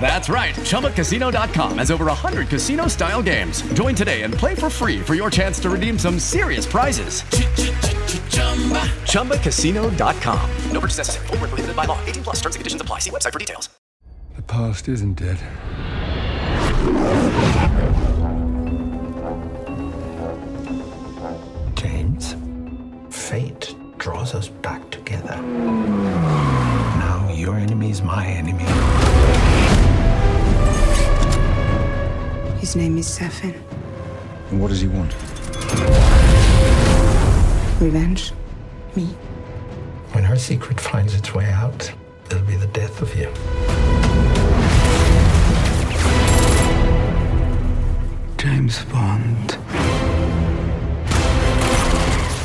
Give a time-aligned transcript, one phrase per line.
[0.00, 0.54] That's right.
[0.54, 3.62] ChumbaCasino.com has over 100 casino style games.
[3.74, 7.22] Join today and play for free for your chance to redeem some serious prizes.
[9.12, 10.50] ChumbaCasino.com.
[10.72, 11.26] No purchase necessary.
[11.28, 11.98] Void were prohibited by law.
[12.06, 12.36] 18 plus.
[12.36, 13.00] Terms and conditions apply.
[13.00, 13.68] See website for details.
[14.36, 15.38] The past isn't dead.
[21.74, 22.36] James,
[23.10, 25.36] fate draws us back together.
[26.96, 28.64] Now your enemy is my enemy.
[32.60, 33.54] His name is Safin.
[34.50, 35.14] And what does he want?
[37.80, 38.32] Revenge.
[38.94, 39.06] Me.
[40.12, 41.90] When her secret finds its way out,
[42.26, 43.32] it'll be the death of you.
[48.36, 49.56] James Bond.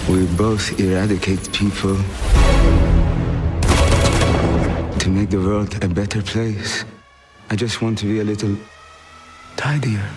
[0.07, 1.97] We both eradicate people
[4.97, 6.85] to make the world a better place.
[7.49, 8.55] I just want to be a little
[9.55, 10.09] tidier.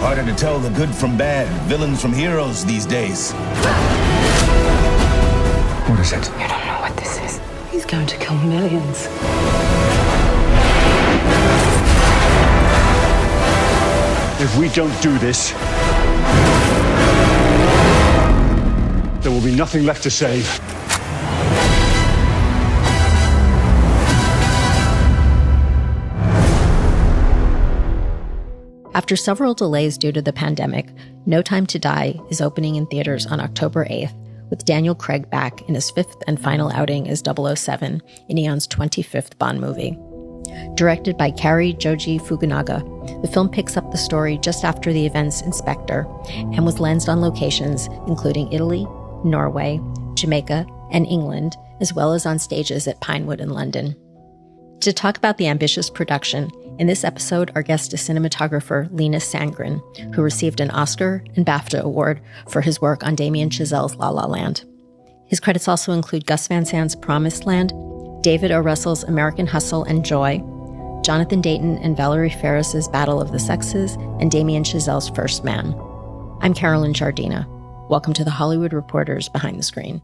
[0.00, 3.32] Harder to tell the good from bad, villains from heroes these days.
[5.88, 6.28] What is it?
[6.38, 7.40] You don't know what this is.
[7.70, 9.08] He's going to kill millions.
[14.40, 15.52] If we don't do this,
[19.22, 20.46] there will be nothing left to save.
[28.94, 30.88] After several delays due to the pandemic,
[31.26, 34.14] No Time to Die is opening in theaters on October 8th,
[34.50, 39.36] with Daniel Craig back in his fifth and final outing as 007 in Eon's 25th
[39.36, 39.98] Bond movie.
[40.76, 45.42] Directed by Cary Joji Fukunaga, the film picks up the story just after the events
[45.42, 48.86] in Spectre and was lensed on locations including Italy,
[49.24, 49.80] Norway,
[50.14, 53.96] Jamaica, and England, as well as on stages at Pinewood in London.
[54.82, 59.80] To talk about the ambitious production, in this episode, our guest is cinematographer Linus Sandgren,
[60.14, 64.26] who received an Oscar and BAFTA award for his work on Damien Chazelle's La La
[64.26, 64.64] Land.
[65.26, 67.72] His credits also include Gus Van Sant's Promised Land,
[68.22, 68.60] David O.
[68.60, 70.38] Russell's American Hustle and Joy,
[71.04, 75.74] Jonathan Dayton and Valerie Faris's Battle of the Sexes, and Damien Chazelle's First Man.
[76.40, 77.46] I'm Carolyn Giardina.
[77.88, 80.02] Welcome to the Hollywood Reporters Behind the Screen.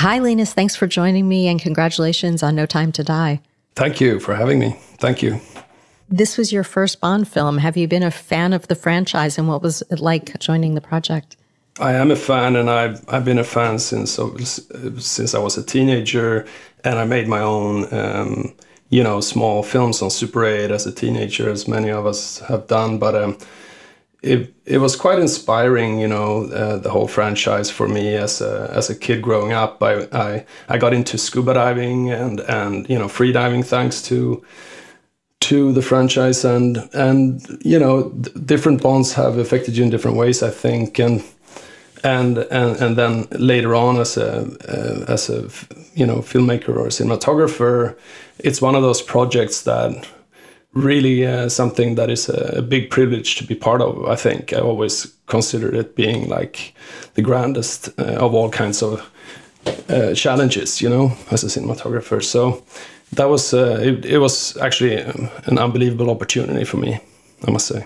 [0.00, 0.54] Hi, Linus.
[0.54, 3.38] Thanks for joining me and congratulations on No Time to Die.
[3.74, 4.74] Thank you for having me.
[4.96, 5.42] Thank you.
[6.08, 7.58] This was your first Bond film.
[7.58, 10.80] Have you been a fan of the franchise and what was it like joining the
[10.80, 11.36] project?
[11.78, 14.18] I am a fan, and I've I've been a fan since
[15.00, 16.46] since I was a teenager,
[16.82, 18.54] and I made my own, um,
[18.88, 22.66] you know, small films on Super 8 as a teenager, as many of us have
[22.68, 22.98] done.
[22.98, 23.36] But um,
[24.22, 28.70] it it was quite inspiring, you know, uh, the whole franchise for me as a
[28.74, 29.82] as a kid growing up.
[29.82, 34.44] I I, I got into scuba diving and and you know free diving thanks to
[35.40, 38.10] to the franchise and and you know
[38.44, 41.24] different bonds have affected you in different ways I think and
[42.04, 45.48] and and and then later on as a uh, as a
[45.94, 47.96] you know filmmaker or cinematographer
[48.38, 50.06] it's one of those projects that
[50.72, 54.60] really uh, something that is a, big privilege to be part of I think I
[54.60, 56.74] always consider it being like
[57.14, 59.10] the grandest uh, of all kinds of
[59.88, 62.62] uh, challenges you know as a cinematographer so
[63.12, 66.98] that was uh, it, it, was actually um, an unbelievable opportunity for me
[67.46, 67.84] i must say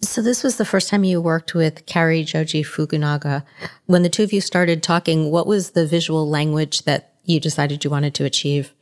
[0.00, 3.42] so this was the first time you worked with Cary Joji Fukunaga.
[3.86, 7.84] When the two of you started talking, what was the visual language that you decided
[7.84, 8.74] you wanted to achieve?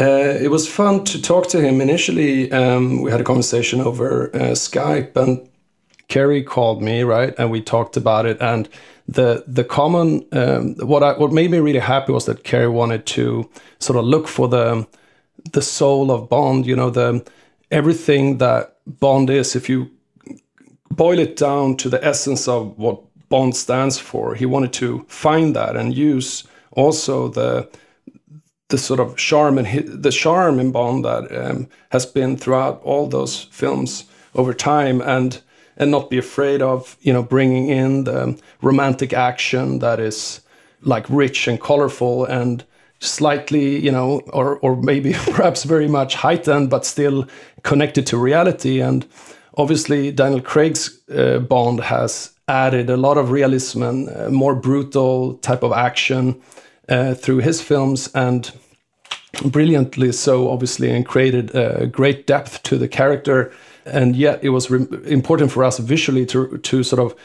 [0.00, 1.80] Uh, it was fun to talk to him.
[1.80, 5.46] Initially, um, we had a conversation over uh, Skype, and
[6.08, 8.40] Cary called me, right, and we talked about it.
[8.40, 8.68] And
[9.06, 13.04] the the common um, what I, what made me really happy was that Cary wanted
[13.06, 13.50] to
[13.80, 14.86] sort of look for the
[15.52, 16.66] the soul of Bond.
[16.66, 17.22] You know, the
[17.70, 19.54] everything that Bond is.
[19.54, 19.90] If you
[20.90, 25.54] boil it down to the essence of what Bond stands for, he wanted to find
[25.54, 27.68] that and use also the
[28.72, 33.06] the sort of charm and the charm in Bond that um, has been throughout all
[33.06, 34.04] those films
[34.34, 35.40] over time, and
[35.76, 40.40] and not be afraid of you know bringing in the romantic action that is
[40.80, 42.64] like rich and colorful and
[42.98, 47.26] slightly you know or or maybe perhaps very much heightened but still
[47.62, 48.80] connected to reality.
[48.80, 49.06] And
[49.58, 55.34] obviously Daniel Craig's uh, Bond has added a lot of realism and uh, more brutal
[55.38, 56.40] type of action
[56.92, 58.52] uh, through his films and
[59.46, 63.50] brilliantly so obviously and created uh, great depth to the character.
[63.86, 67.18] And yet it was re- important for us visually to to sort of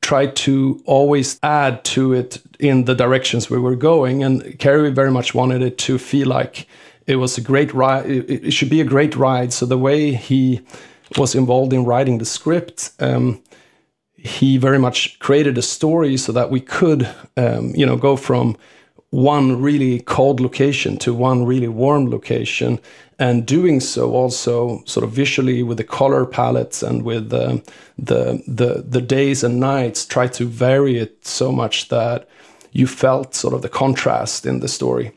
[0.00, 4.24] try to always add to it in the directions we were going.
[4.24, 6.66] And Cary very much wanted it to feel like
[7.06, 9.52] it was a great ride it, it should be a great ride.
[9.52, 10.60] So the way he
[11.16, 13.40] was involved in writing the script um,
[14.16, 18.56] he very much created a story so that we could um, you know go from
[19.12, 22.80] one really cold location to one really warm location
[23.18, 27.62] and doing so also sort of visually with the color palettes and with um,
[27.98, 32.26] the the the days and nights try to vary it so much that
[32.72, 35.12] you felt sort of the contrast in the story.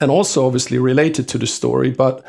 [0.00, 2.24] And also obviously related to the story but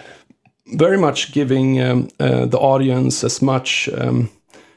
[0.76, 4.30] very much giving um, uh, the audience as much um,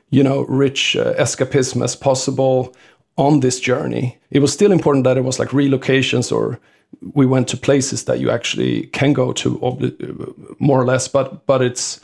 [0.09, 2.75] you know rich uh, escapism as possible
[3.17, 4.19] on this journey.
[4.31, 6.59] It was still important that it was like relocations or
[7.15, 11.63] we went to places that you actually can go to more or less, but but
[11.63, 12.01] it's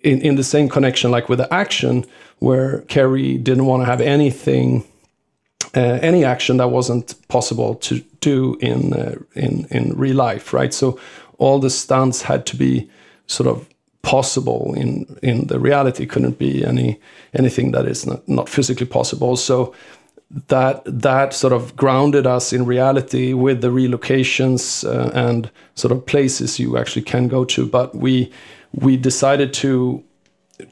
[0.00, 2.04] in, in the same connection like with the action
[2.38, 4.84] where Cary didn't want to have anything
[5.76, 10.72] uh, any action that wasn't possible to do in uh, in in real life, right?
[10.74, 10.98] So
[11.38, 12.88] all the stunts had to be
[13.26, 13.68] sort of
[14.02, 16.06] possible in in the reality.
[16.06, 17.00] Couldn't be any
[17.32, 19.36] anything that is not, not physically possible.
[19.36, 19.74] So
[20.48, 26.04] that that sort of grounded us in reality with the relocations uh, and sort of
[26.06, 27.66] places you actually can go to.
[27.66, 28.32] But we
[28.72, 30.02] we decided to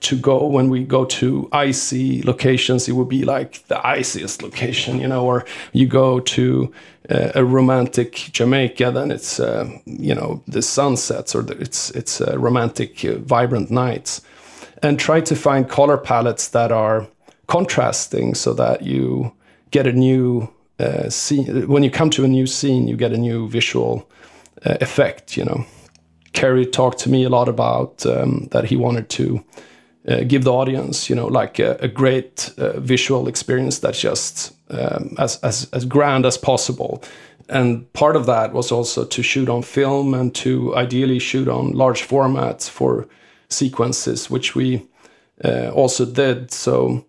[0.01, 5.01] to go when we go to icy locations it would be like the iciest location
[5.01, 6.73] you know or you go to
[7.11, 12.21] uh, a romantic jamaica then it's uh, you know the sunsets or the, it's it's
[12.21, 14.21] uh, romantic uh, vibrant nights
[14.85, 17.09] and try to find color palettes that are
[17.49, 19.33] contrasting so that you
[19.73, 20.49] get a new
[20.79, 24.09] uh, scene when you come to a new scene you get a new visual
[24.65, 25.65] uh, effect you know
[26.33, 29.45] Cary talked to me a lot about um, that he wanted to
[30.09, 34.53] uh, give the audience, you know, like a, a great uh, visual experience that's just
[34.71, 37.03] um, as, as as grand as possible.
[37.49, 41.73] And part of that was also to shoot on film and to ideally shoot on
[41.73, 43.07] large formats for
[43.49, 44.87] sequences, which we
[45.45, 46.51] uh, also did.
[46.51, 47.05] So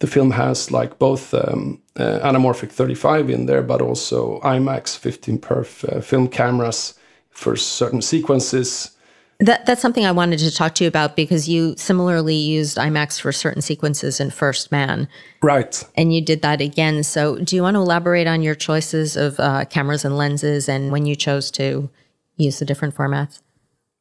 [0.00, 5.38] the film has like both um, uh, anamorphic 35 in there, but also IMAX 15
[5.38, 6.94] perf uh, film cameras
[7.30, 8.94] for certain sequences
[9.40, 13.20] that, that's something I wanted to talk to you about because you similarly used IMAX
[13.20, 15.08] for certain sequences in First Man.
[15.42, 15.82] Right.
[15.96, 17.02] And you did that again.
[17.02, 20.92] So, do you want to elaborate on your choices of uh, cameras and lenses and
[20.92, 21.90] when you chose to
[22.36, 23.40] use the different formats?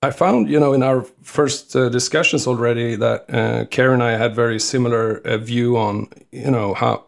[0.04, 4.18] I found, you know, in our first uh, discussions already that uh, Karen and I
[4.18, 7.06] had very similar uh, view on, you know, how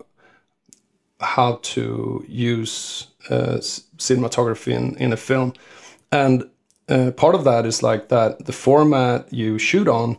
[1.20, 3.58] how to use uh,
[3.98, 5.54] cinematography in, in a film.
[6.12, 6.50] And
[6.88, 10.18] uh, part of that is like that the format you shoot on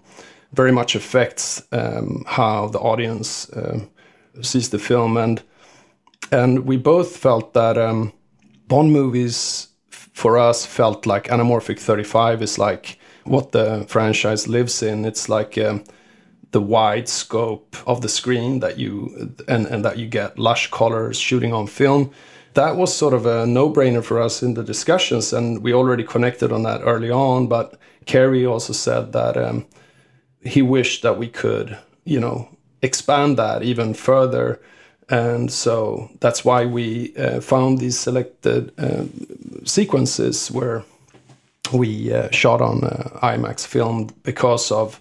[0.53, 3.81] very much affects um, how the audience uh,
[4.43, 5.43] sees the film and
[6.31, 8.13] and we both felt that um,
[8.69, 9.69] Bond movies
[10.17, 15.59] for us felt like anamorphic 35 is like what the franchise lives in it's like
[15.59, 15.85] um,
[16.53, 21.19] the wide scope of the screen that you and, and that you get lush colors
[21.19, 22.11] shooting on film
[22.57, 26.53] that was sort of a no-brainer for us in the discussions, and we already connected
[26.53, 27.49] on that early on.
[27.49, 29.67] But Cary also said that um,
[30.41, 32.49] he wished that we could, you know,
[32.81, 34.59] expand that even further,
[35.09, 39.05] and so that's why we uh, found these selected uh,
[39.65, 40.83] sequences where
[41.73, 45.01] we uh, shot on uh, IMAX film because of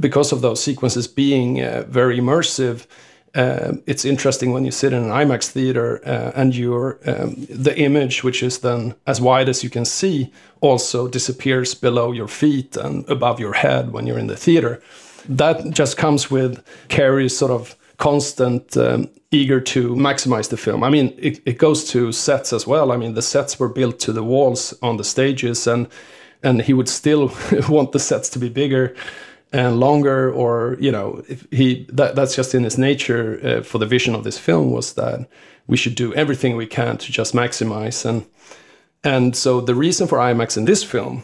[0.00, 1.56] because of those sequences being
[1.88, 2.86] very immersive
[3.34, 7.74] uh, it's interesting when you sit in an IMAX theater uh, and your um, the
[7.78, 10.30] image, which is then as wide as you can see,
[10.60, 14.82] also disappears below your feet and above your head when you're in the theater.
[15.28, 20.82] That just comes with Cary's sort of constant um, eager to maximize the film.
[20.82, 22.90] I mean, it, it goes to sets as well.
[22.90, 25.86] I mean, the sets were built to the walls on the stages and
[26.42, 27.30] and he would still
[27.68, 28.96] want the sets to be bigger
[29.52, 33.78] and longer or you know if he that, that's just in his nature uh, for
[33.78, 35.28] the vision of this film was that
[35.68, 38.26] we should do everything we can to just maximize and
[39.04, 41.22] and so the reason for IMAX in this film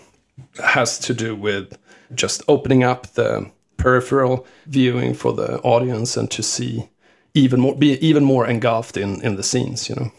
[0.62, 1.76] has to do with
[2.14, 6.88] just opening up the peripheral viewing for the audience and to see
[7.35, 10.12] even more be even more engulfed in in the scenes you know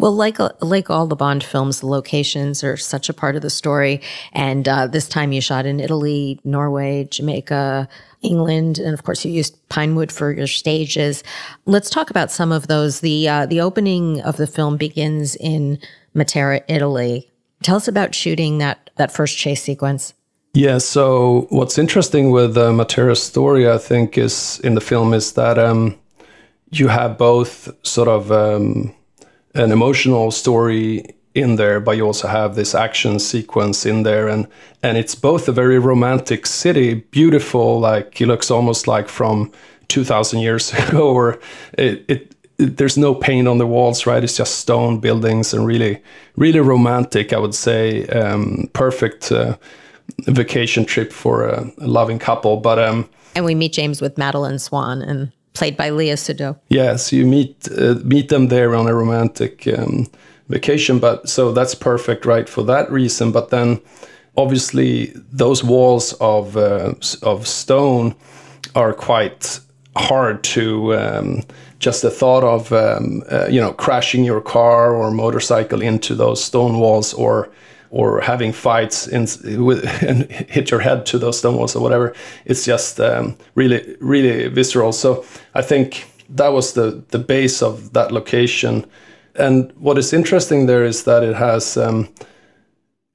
[0.00, 3.50] well, like like all the Bond films, the locations are such a part of the
[3.50, 4.00] story.
[4.32, 7.88] And uh, this time, you shot in Italy, Norway, Jamaica,
[8.22, 11.24] England, and of course, you used Pinewood for your stages.
[11.66, 13.00] Let's talk about some of those.
[13.00, 15.80] the uh, The opening of the film begins in
[16.14, 17.28] Matera, Italy.
[17.64, 20.14] Tell us about shooting that that first chase sequence.
[20.54, 20.78] Yeah.
[20.78, 25.58] So what's interesting with uh, Matera's story, I think, is in the film is that
[25.58, 25.96] um,
[26.70, 28.94] you have both sort of um,
[29.54, 34.48] an emotional story in there, but you also have this action sequence in there, and
[34.82, 39.52] and it's both a very romantic city, beautiful, like it looks almost like from
[39.88, 41.38] two thousand years ago, or
[41.78, 44.24] it, it, there's no paint on the walls, right?
[44.24, 46.02] It's just stone buildings and really,
[46.36, 47.32] really romantic.
[47.32, 49.56] I would say um, perfect uh,
[50.26, 54.58] vacation trip for a, a loving couple, but um, and we meet James with Madeleine
[54.58, 56.58] Swann and played by Léa Seydoux.
[56.68, 60.06] Yes, you meet uh, meet them there on a romantic um,
[60.48, 63.32] vacation, but so that's perfect, right, for that reason.
[63.32, 63.80] But then,
[64.36, 68.14] obviously, those walls of uh, of stone
[68.74, 69.60] are quite
[69.96, 70.94] hard to.
[70.96, 71.42] Um,
[71.78, 76.42] just the thought of um, uh, you know crashing your car or motorcycle into those
[76.42, 77.52] stone walls or
[77.90, 79.26] or having fights in,
[79.64, 82.14] with, and hit your head to those stone walls or whatever.
[82.44, 84.92] It's just um, really, really visceral.
[84.92, 88.84] So I think that was the the base of that location.
[89.34, 91.76] And what is interesting there is that it has.
[91.76, 92.08] Um,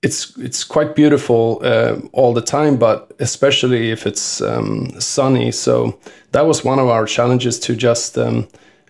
[0.02, 5.52] it's it's quite beautiful uh, all the time, but especially if it's um, sunny.
[5.52, 5.98] So
[6.34, 8.48] that was one of our challenges to just um,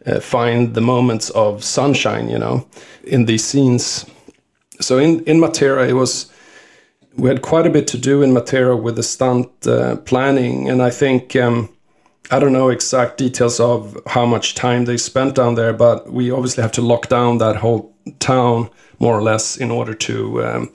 [0.07, 2.67] uh, find the moments of sunshine, you know,
[3.03, 4.05] in these scenes
[4.79, 6.31] so in in Matera, it was
[7.15, 10.81] we had quite a bit to do in Matera with the stunt uh, planning, and
[10.81, 11.69] I think um,
[12.31, 16.31] I don't know exact details of how much time they spent down there, but we
[16.31, 20.71] obviously have to lock down that whole town more or less in order to um,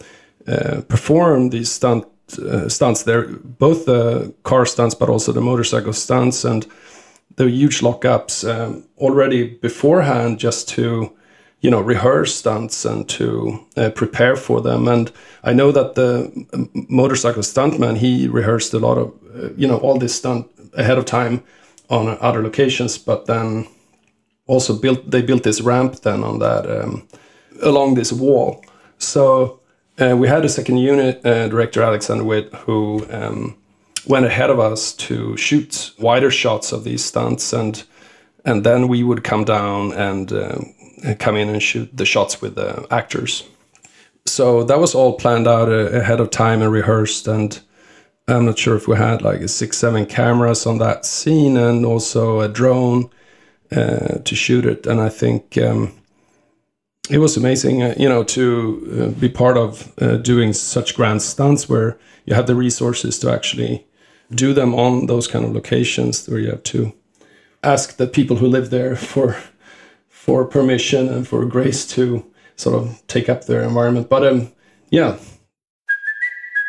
[0.47, 2.05] uh, perform these stunt
[2.39, 3.03] uh, stunts.
[3.03, 6.67] There, both the car stunts but also the motorcycle stunts, and
[7.37, 11.17] the huge lockups um, already beforehand just to
[11.61, 14.89] you know rehearse stunts and to uh, prepare for them.
[14.89, 15.13] And
[15.45, 19.79] i know that the um, motorcycle stuntman he rehearsed a lot of uh, you know
[19.79, 21.43] all this stunt ahead of time
[21.89, 23.67] on other locations but then
[24.47, 27.07] also built they built this ramp then on that um,
[27.63, 28.65] along this wall.
[28.99, 29.61] So
[29.99, 33.57] uh, we had a second unit uh, director alexander witt who um,
[34.07, 37.53] went ahead of us to shoot wider shots of these stunts.
[37.53, 37.85] And
[38.45, 40.59] and then we would come down and uh,
[41.19, 43.45] come in and shoot the shots with the actors.
[44.27, 47.27] So that was all planned out uh, ahead of time and rehearsed.
[47.27, 47.59] And
[48.27, 52.41] I'm not sure if we had like six, seven cameras on that scene and also
[52.41, 53.11] a drone
[53.73, 54.87] uh, to shoot it.
[54.87, 55.95] And I think um,
[57.11, 61.23] it was amazing, uh, you know, to uh, be part of uh, doing such grand
[61.23, 63.87] stunts where you have the resources to actually
[64.31, 66.93] do them on those kind of locations where you have to
[67.63, 69.37] ask the people who live there for
[70.19, 72.25] for permission and for grace to
[72.57, 74.11] sort of take up their environment.
[74.11, 74.53] But um,
[74.91, 75.17] yeah.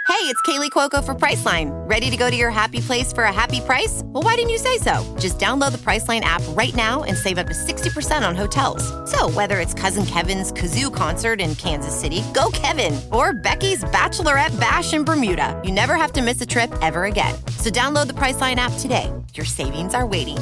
[0.08, 1.70] Hey, it's Kaley Cuoco for Priceline.
[1.90, 4.02] Ready to go to your happy place for a happy price?
[4.06, 4.94] Well, why didn't you say so?
[5.20, 8.84] Just download the Priceline app right now and save up to 60% on hotels.
[9.10, 14.58] So, whether it's Cousin Kevin's Kazoo concert in Kansas City, go Kevin, or Becky's Bachelorette
[14.60, 17.36] Bash in Bermuda, you never have to miss a trip ever again.
[17.58, 19.12] So, download the Priceline app today.
[19.34, 20.38] Your savings are waiting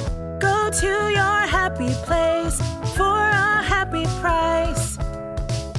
[0.67, 2.59] Go to your happy place
[2.97, 4.97] for a happy price.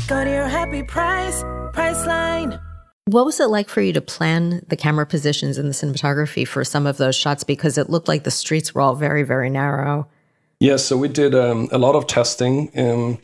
[0.07, 1.43] Go to your happy price,
[1.75, 2.59] Priceline.
[3.05, 6.65] What was it like for you to plan the camera positions and the cinematography for
[6.65, 7.45] some of those shots?
[7.45, 10.09] Because it looked like the streets were all very, very narrow.
[10.59, 12.71] Yes, yeah, so we did um, a lot of testing.
[12.75, 13.19] Um,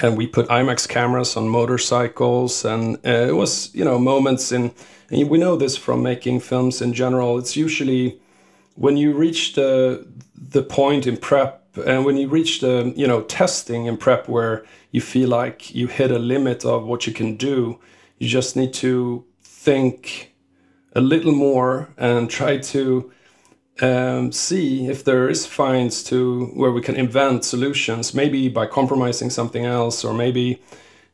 [0.00, 4.72] and we put IMAX cameras on motorcycles, and uh, it was, you know, moments in.
[5.12, 7.38] we know this from making films in general.
[7.38, 8.18] It's usually
[8.74, 10.04] when you reach the
[10.36, 14.64] the point in prep and when you reach the you know testing in prep where
[14.90, 17.78] you feel like you hit a limit of what you can do
[18.18, 20.34] you just need to think
[20.94, 23.12] a little more and try to
[23.82, 29.30] um, see if there is finds to where we can invent solutions maybe by compromising
[29.30, 30.60] something else or maybe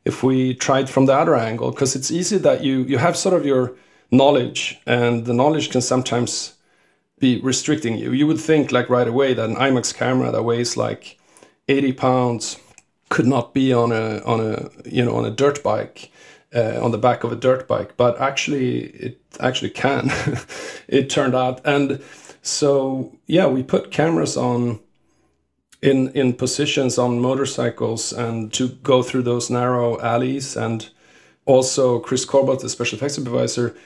[0.05, 1.71] if we tried from the other angle.
[1.71, 3.75] Because it's easy that you you have sort of your
[4.11, 6.55] knowledge and the knowledge can sometimes
[7.23, 8.13] be restricting you.
[8.13, 11.19] You would think like right away that an imax camera that weighs like
[11.69, 12.59] 80 pounds
[13.11, 16.11] could not be on a on a you know on a dirt bike
[16.53, 20.11] uh, on the back of a dirt bike but actually it actually can.
[20.89, 21.61] It turned out.
[21.65, 22.03] And
[22.43, 24.81] so yeah we put cameras on
[25.81, 30.57] in in positions on motorcycles and to go through those narrow alleys.
[30.57, 30.91] And
[31.45, 33.77] also Chris Corbould the special effects supervisor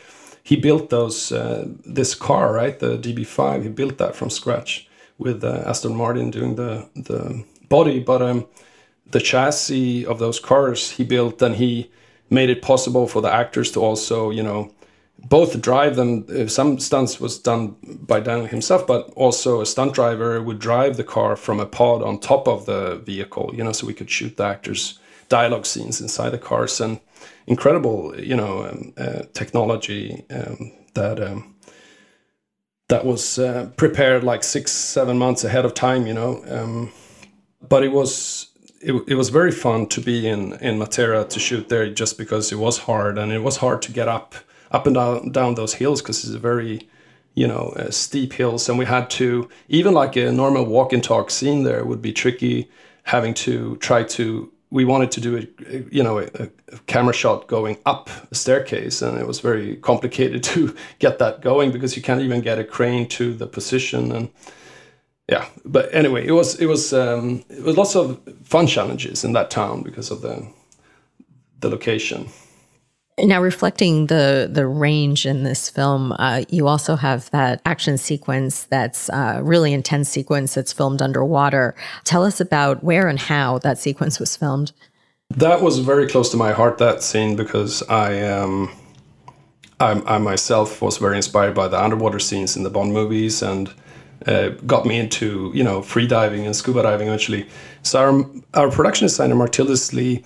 [0.47, 2.79] he built those uh, this car right?
[2.79, 4.88] The db5 he built that from scratch
[5.19, 7.99] with uh, aston martin doing the the body.
[8.00, 8.47] But um
[9.11, 11.91] the chassis of those cars he built and he
[12.31, 14.71] made it possible for the actors to also you know
[15.19, 16.26] both drive them.
[16.29, 17.75] Uh, some stunts was done
[18.12, 22.03] by Daniel himself, but also a stunt driver would drive the car from a pod
[22.03, 24.99] on top of the vehicle, you know, so we could shoot the actors'
[25.29, 26.81] dialogue scenes inside the cars.
[26.81, 27.00] And
[27.46, 31.54] incredible, you know, um, uh, technology um, that um,
[32.88, 36.44] that was uh, prepared like six, seven months ahead of time, you know.
[36.49, 36.92] Um,
[37.68, 38.49] but it was
[38.80, 42.52] it, it was very fun to be in in Matera to shoot there, just because
[42.52, 44.35] it was hard and it was hard to get up
[44.70, 46.88] up and down down those hills because it's a very
[47.35, 51.04] you know uh, steep hills and we had to even like a normal walk and
[51.04, 52.68] talk scene there would be tricky
[53.04, 55.42] having to try to we wanted to do a
[55.90, 56.49] you know a, a,
[56.87, 61.73] camera shot going up a staircase and it was very complicated to get that going
[61.73, 64.28] because you can't even get a crane to the position and
[65.28, 65.47] yeah.
[65.64, 69.50] But anyway it was it was um, it was lots of fun challenges in that
[69.50, 70.47] town because of the
[71.61, 72.28] the location
[73.18, 78.64] now, reflecting the the range in this film, uh, you also have that action sequence
[78.64, 81.75] that's a uh, really intense sequence that's filmed underwater.
[82.04, 84.73] Tell us about where and how that sequence was filmed.
[85.30, 86.76] That was very close to my heart.
[86.76, 88.70] That scene because I um,
[89.80, 93.73] I, I myself was very inspired by the underwater scenes in the Bond movies and.
[94.26, 97.47] Uh, got me into you know free diving and scuba diving eventually.
[97.82, 100.25] So our, our production designer Mark Tildesley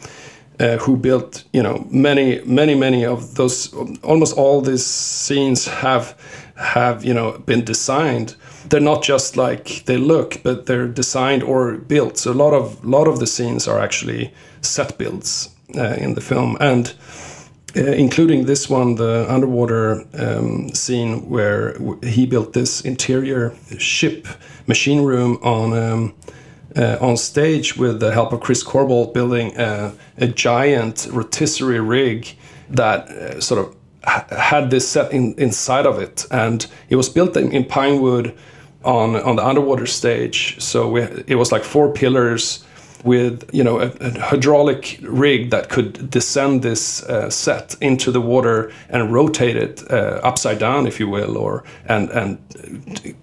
[0.60, 6.14] uh, who built you know many many many of those almost all these scenes have
[6.56, 8.36] have you know been designed.
[8.68, 12.18] They're not just like they look but they're designed or built.
[12.18, 16.20] So a lot of lot of the scenes are actually set builds uh, in the
[16.20, 16.56] film.
[16.60, 16.94] And
[17.76, 24.26] uh, including this one the underwater um, scene where he built this interior ship
[24.66, 26.14] machine room on um,
[26.76, 32.36] uh, on stage with the help of Chris Corbould building a, a giant rotisserie rig
[32.68, 33.76] that uh, sort of
[34.30, 38.34] had this set in, inside of it, and it was built in, in Pinewood
[38.84, 40.60] on on the underwater stage.
[40.60, 42.64] So we, it was like four pillars
[43.04, 48.20] with you know a, a, hydraulic rig that could descend this uh, set into the
[48.20, 52.38] water and rotate it uh, upside down, if you will, or and and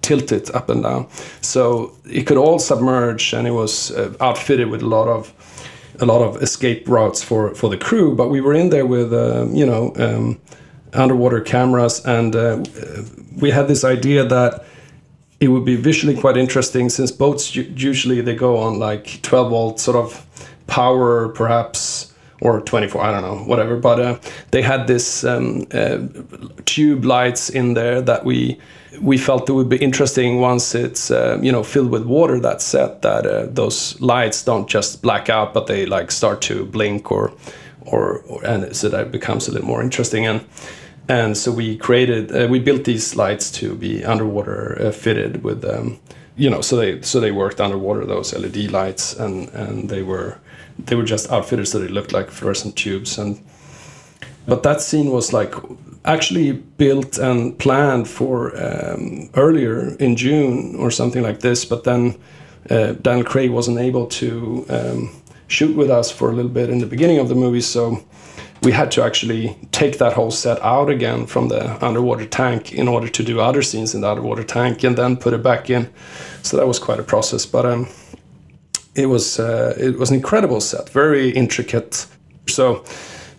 [0.01, 1.07] tilt it up and down.
[1.41, 5.33] So it could all submerge, and it was uh, outfitted with a lot of
[5.99, 8.15] a lot of escape routes for for the crew.
[8.15, 10.39] But we were in there with um, you know um,
[10.93, 12.63] underwater cameras, and uh,
[13.35, 14.63] we had this idea that
[15.39, 19.79] it would be visually quite interesting since boats usually they go on like 12 volt
[19.79, 20.25] sort of
[20.67, 24.19] power perhaps or 24 i don't know whatever but uh,
[24.51, 25.99] they had this um, uh,
[26.65, 28.59] tube lights in there that we
[29.01, 32.61] we felt it would be interesting once it's uh, you know filled with water that
[32.61, 37.11] set that uh, those lights don't just black out but they like start to blink
[37.11, 37.31] or
[37.87, 40.25] or, or and so that it becomes a little more interesting.
[40.25, 40.45] And
[41.09, 45.63] and so we created uh, we built these lights to be underwater uh, fitted with
[45.65, 45.99] um,
[46.35, 50.39] you know so they so they worked underwater those LED lights and and they were
[50.77, 53.17] they were just outfitted so they looked like fluorescent tubes.
[53.17, 53.43] And
[54.45, 55.53] but that scene was like
[56.05, 62.17] actually built and planned for um, earlier in June or something like this but then
[62.69, 66.79] uh, Daniel Craig wasn't able to um, shoot with us for a little bit in
[66.79, 67.61] the beginning of the movie.
[67.61, 68.03] So
[68.63, 72.87] we had to actually take that whole set out again from the underwater tank in
[72.87, 75.89] order to do other scenes in the underwater tank and then put it back in.
[76.41, 77.87] So that was quite a process, but um,
[78.95, 82.07] it was uh, it was an incredible set, very intricate.
[82.47, 82.83] So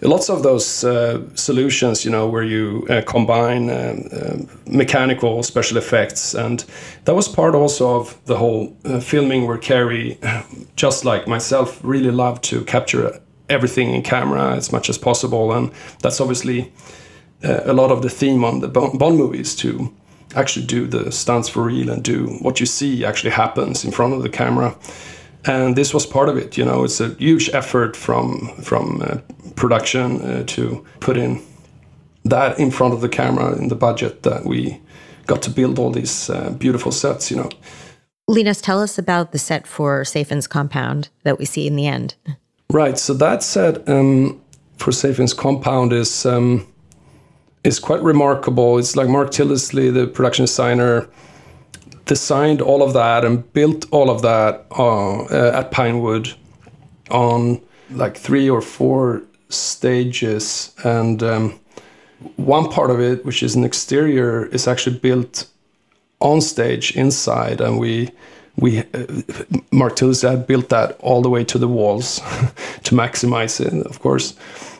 [0.02, 5.78] lots of those uh, solutions, you know, where you uh, combine um, uh, mechanical special
[5.78, 6.64] effects, and
[7.04, 10.18] that was part also of the whole uh, filming where Cary,
[10.76, 15.70] just like myself, really loved to capture everything in camera as much as possible, and
[16.02, 16.72] that's obviously
[17.44, 19.92] uh, a lot of the theme on the Bond movies to
[20.34, 24.14] actually do the stunts for real and do what you see actually happens in front
[24.14, 24.76] of the camera.
[25.44, 26.58] and this was part of it.
[26.58, 29.18] You know, it's a huge effort from from uh,
[29.54, 31.40] production uh, to put in
[32.24, 34.80] that in front of the camera in the budget that we
[35.26, 37.30] got to build all these uh, beautiful sets.
[37.30, 37.50] You know.
[38.26, 42.14] Linus, tell us about the set for Safin's compound that we see in the end.
[42.70, 42.98] Right.
[42.98, 44.42] So that said, um,
[44.76, 46.66] for Safin's compound is um,
[47.64, 48.78] is quite remarkable.
[48.78, 51.08] It's like Mark Tildesley, the production designer,
[52.04, 56.34] designed all of that and built all of that uh, uh, at Pinewood
[57.10, 61.58] on like three or four stages, and um,
[62.36, 65.48] one part of it, which is an exterior, is actually built
[66.20, 68.10] on stage inside, and we
[68.58, 68.84] we uh,
[69.70, 69.98] Mark
[70.46, 72.16] built that all the way to the walls
[72.82, 74.34] to maximize it, of course.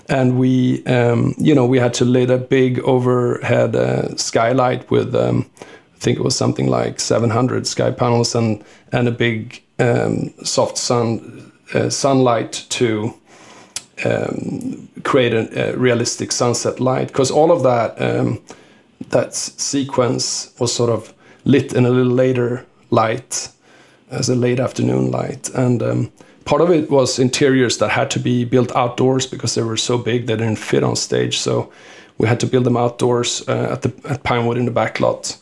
[0.08, 5.14] And we um, you know we had to lit a big overhead uh, skylight with
[5.14, 10.32] um, I think it was something like 700 sky panels and and a big um,
[10.44, 13.14] soft sun uh, sunlight to
[14.04, 17.08] um, create a, a, realistic sunset light.
[17.08, 18.40] Because all of that um,
[19.10, 21.12] that sequence was sort of
[21.44, 23.50] lit in a little later light
[24.10, 26.12] as a late afternoon light and um,
[26.48, 29.98] part of it was interiors that had to be built outdoors because they were so
[29.98, 31.38] big they didn't fit on stage.
[31.38, 31.70] So
[32.16, 35.36] we had to build them outdoors uh, at the at Pinewood in the back lot.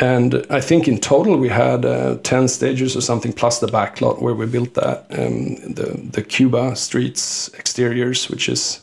[0.00, 4.00] And I think in total we had uh, ten stages or something plus the back
[4.00, 8.80] lot where we built that um, the the Cuba streets exteriors, which is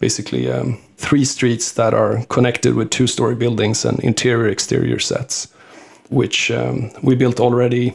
[0.00, 5.48] basically um, three streets that are connected with two-story buildings and interior exterior sets,
[6.08, 7.94] which um, we built already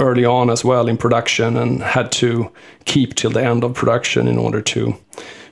[0.00, 2.50] early on as well in production and had to
[2.84, 4.96] keep till the end of production in order to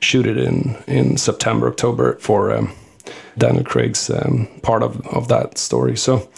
[0.01, 2.73] shoot it in in September October for um,
[3.39, 5.97] Daniel Craig's um, part of of that story.
[5.97, 6.29] So,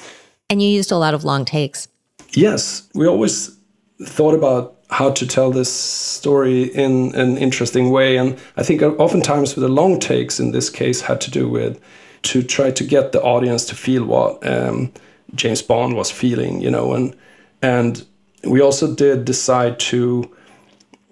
[0.50, 1.88] and you used a lot of long takes.
[2.30, 3.56] Yes, we always
[4.04, 9.54] thought about how to tell this story in an interesting way, and I think oftentimes
[9.54, 11.78] with the long takes in this case had to do with
[12.22, 14.92] to try to get the audience to feel what um,
[15.34, 17.16] James Bond was feeling, you know, and
[17.62, 18.04] and
[18.44, 20.34] we also did decide to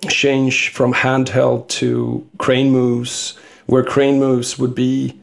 [0.08, 5.18] change from handheld to crane moves, where crane moves would be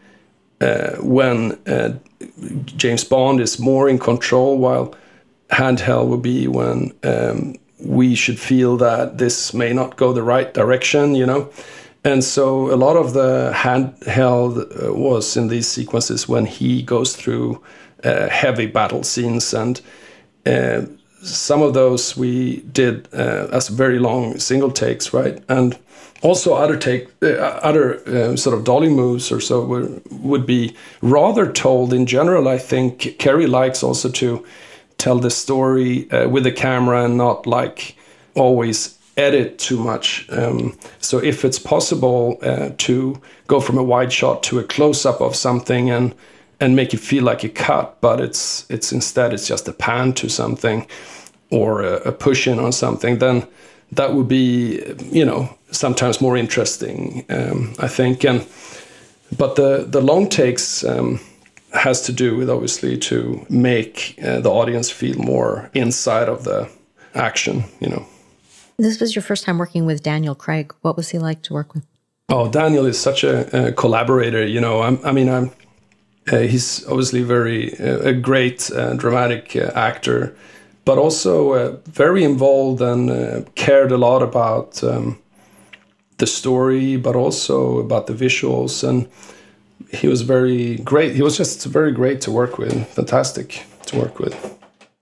[0.61, 1.93] uh, when uh,
[2.65, 4.95] James Bond is more in control, while
[5.49, 10.53] handheld would be when um, we should feel that this may not go the right
[10.53, 11.49] direction, you know.
[12.05, 17.15] And so a lot of the handheld uh, was in these sequences when he goes
[17.15, 17.61] through
[18.03, 19.81] uh, heavy battle scenes and
[20.45, 20.81] uh,
[21.21, 25.41] some of those we did uh, as very long single takes, right?
[25.47, 25.77] And
[26.21, 31.49] also other take uh, other sort of dolly moves or so were, would be rather
[31.49, 32.47] told in general.
[32.49, 34.45] I think Cary likes also to
[34.97, 37.95] tell the story with the camera and not like
[38.35, 40.27] always edit too much.
[40.29, 45.05] Um, so if it's possible uh, to go from a wide shot to a close
[45.05, 46.15] up of something and
[46.63, 50.13] and make it feel like a cut, but it's it's instead it's just a pan
[50.13, 50.87] to something
[51.49, 53.45] or a, a push in on something, then
[53.91, 58.23] that would be you know sometimes more interesting, um, I think.
[58.23, 58.47] And
[59.37, 60.83] but the the long takes.
[60.83, 61.19] Um,
[61.73, 66.69] has to do with obviously to make uh, the audience feel more inside of the
[67.15, 68.05] action, you know.
[68.77, 70.71] This was your first time working with Daniel Craig.
[70.81, 71.83] What was he like to work with?
[72.29, 74.45] Oh, Daniel is such a, a collaborator.
[74.45, 75.49] You know, I'm, i mean, I'm
[76.29, 80.35] he's obviously very uh, a great uh, dramatic actor,
[80.85, 85.19] but also very involved and cared a lot about um,
[86.17, 88.87] the story, but also about the visuals.
[88.87, 89.07] And
[89.89, 91.15] he was very great.
[91.15, 92.87] He was just very great to work with.
[92.89, 94.35] Fantastic to work with.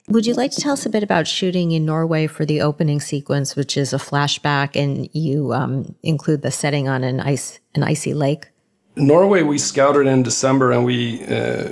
[0.08, 3.00] Would you like to tell us a bit about shooting in Norway for the opening
[3.00, 7.84] sequence, which is a flashback, and you um, include the setting on an ice an
[7.84, 8.51] icy lake?
[8.96, 11.70] Norway, we scouted in December and we uh,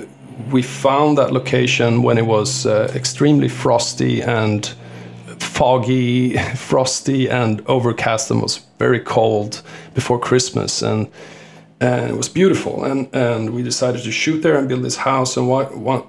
[0.50, 4.74] we found that location when it was uh, extremely frosty and
[5.38, 9.62] foggy, frosty and overcast, and was very cold
[9.94, 11.10] before Christmas, and
[11.80, 12.84] and it was beautiful.
[12.84, 15.36] And and we decided to shoot there and build this house.
[15.36, 16.06] And what, what,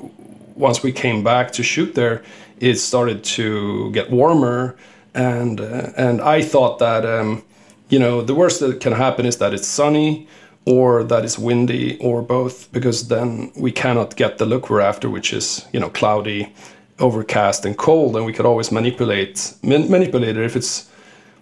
[0.55, 2.23] once we came back to shoot there,
[2.59, 4.77] it started to get warmer,
[5.13, 7.43] and uh, and I thought that um,
[7.89, 10.27] you know the worst that can happen is that it's sunny
[10.65, 15.09] or that is windy or both because then we cannot get the look we're after
[15.09, 16.53] which is you know cloudy
[16.99, 20.43] overcast and cold and we could always manipulate man- manipulate it.
[20.43, 20.89] If it's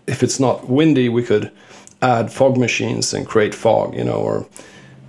[0.07, 1.51] if it's not windy we could
[2.01, 4.47] add fog machines and create fog you know or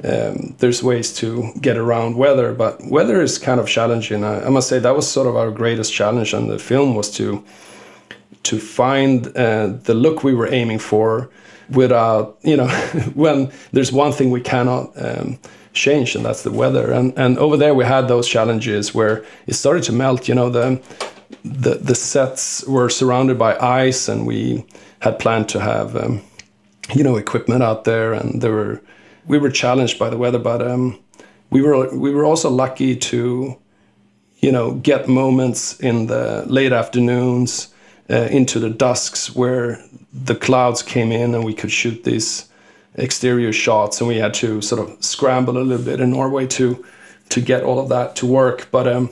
[0.03, 4.25] um, there's ways to get around weather but weather is kind of challenging.
[4.25, 7.11] I, I must say that was sort of our greatest challenge on the film was
[7.13, 7.45] to
[8.43, 11.31] to find uh, the look we were aiming for
[11.71, 12.69] without you know
[13.15, 15.39] when there's one thing we cannot um,
[15.73, 16.93] change and that's the weather.
[16.93, 20.51] And and over there we had those challenges where it started to melt you know
[20.51, 20.81] the
[21.45, 24.65] the, the sets were surrounded by ice and we
[25.01, 26.21] had planned to have um,
[26.95, 28.83] you know equipment out there and there were
[29.27, 30.99] we were challenged by the weather but um,
[31.51, 33.57] we were we were also lucky to
[34.39, 37.73] you know get moments in the late afternoons
[38.11, 42.49] uh, into the dusks where the clouds came in and we could shoot these
[42.95, 46.85] exterior shots and we had to sort of scramble a little bit in Norway to
[47.29, 48.69] to get all of that to work.
[48.71, 49.11] But um,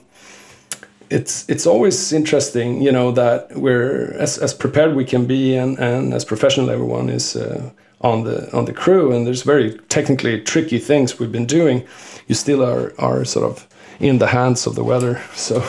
[1.11, 5.79] it's it's always interesting you know that we're as, as prepared we can be and,
[5.79, 10.41] and as professional everyone is uh, on the on the crew and there's very technically
[10.41, 11.87] tricky things we've been doing.
[12.27, 13.67] You still are are sort of
[14.01, 15.63] in the hands of the weather so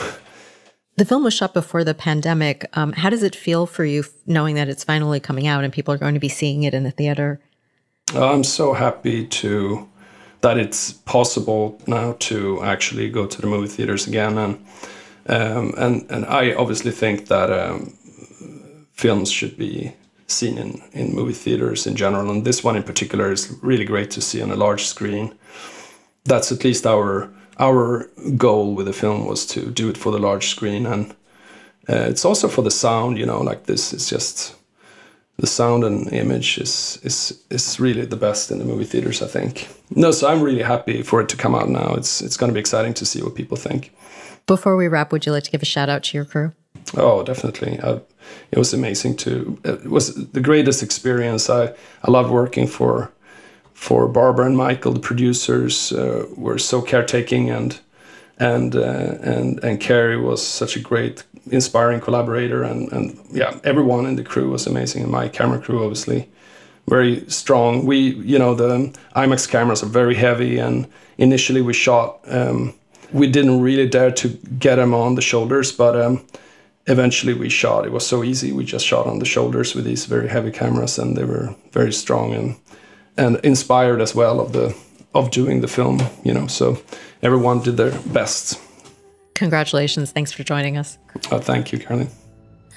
[1.00, 2.66] the film was shot before the pandemic.
[2.74, 5.94] Um, how does it feel for you knowing that it's finally coming out and people
[5.94, 7.40] are going to be seeing it in the theater?
[8.14, 9.88] I'm so happy to
[10.42, 14.66] that it's possible now to actually go to the movie theaters again, and
[15.26, 17.94] um, and and I obviously think that um,
[18.92, 19.94] films should be
[20.26, 24.10] seen in in movie theaters in general, and this one in particular is really great
[24.10, 25.32] to see on a large screen.
[26.24, 27.30] That's at least our
[27.60, 31.10] our goal with the film was to do it for the large screen and
[31.88, 34.56] uh, it's also for the sound you know like this is just
[35.40, 39.26] the sound and image is is is really the best in the movie theaters i
[39.26, 39.68] think.
[39.90, 41.94] No so i'm really happy for it to come out now.
[41.94, 43.92] It's it's going to be exciting to see what people think.
[44.46, 46.52] Before we wrap would you like to give a shout out to your crew?
[46.96, 47.78] Oh definitely.
[47.80, 48.00] Uh,
[48.52, 51.48] it was amazing to it was the greatest experience.
[51.48, 53.10] I i love working for
[53.80, 57.80] for Barbara and Michael, the producers, uh, were so caretaking, and
[58.38, 64.04] and uh, and and Cary was such a great, inspiring collaborator, and and yeah, everyone
[64.04, 66.28] in the crew was amazing, and my camera crew obviously
[66.88, 67.86] very strong.
[67.86, 67.96] We,
[68.32, 72.20] you know, the IMAX cameras are very heavy, and initially we shot.
[72.26, 72.74] Um,
[73.14, 76.22] we didn't really dare to get them on the shoulders, but um,
[76.86, 77.86] eventually we shot.
[77.86, 78.52] It was so easy.
[78.52, 81.94] We just shot on the shoulders with these very heavy cameras, and they were very
[81.94, 82.56] strong and
[83.16, 84.76] and inspired as well of the
[85.14, 86.78] of doing the film you know so
[87.22, 88.60] everyone did their best
[89.34, 90.98] congratulations thanks for joining us
[91.32, 92.08] oh, thank you caroline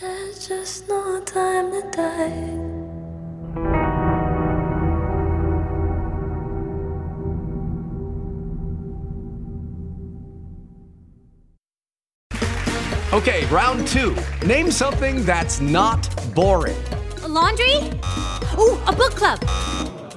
[0.01, 2.73] There's just no time to die.
[13.13, 14.15] Okay, round two.
[14.43, 16.75] Name something that's not boring.
[17.21, 17.77] A laundry?
[18.57, 19.39] Ooh, a book club.